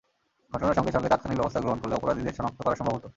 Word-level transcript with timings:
ঘটনার 0.53 0.77
সঙ্গে 0.77 0.91
সঙ্গে 0.91 1.11
তাৎক্ষণিক 1.11 1.37
ব্যবস্থা 1.37 1.61
গ্রহণ 1.61 1.79
করলে 1.81 1.95
অপরাধীদের 1.95 2.35
শনাক্ত 2.37 2.59
করা 2.61 2.75
সম্ভব 2.75 2.95
হতো। 2.95 3.07